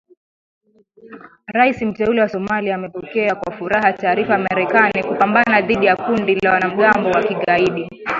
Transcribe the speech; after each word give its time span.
Rais 1.53 1.81
Mteule 1.81 2.21
wa 2.21 2.29
Somalia 2.29 2.75
amepokea 2.75 3.35
kwa 3.35 3.51
furaha 3.53 3.93
taarifa 3.93 4.33
ya 4.33 4.39
Marekani 4.39 5.03
kupambana 5.03 5.61
dhidi 5.61 5.85
ya 5.85 5.95
kundi 5.97 6.35
la 6.35 6.51
wanamgambo 6.51 7.09
wa 7.09 7.23
Kigaidi. 7.23 7.89